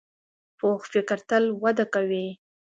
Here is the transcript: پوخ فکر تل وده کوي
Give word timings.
پوخ 0.57 0.79
فکر 0.93 1.17
تل 1.29 1.43
وده 1.61 1.85
کوي 1.93 2.25